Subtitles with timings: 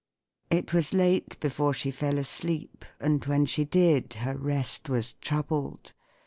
[0.49, 5.93] It was late before she fell asleep; and when she did, her rest was troubled.